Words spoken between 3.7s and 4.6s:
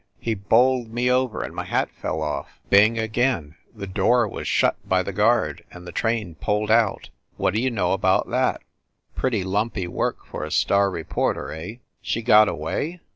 the door was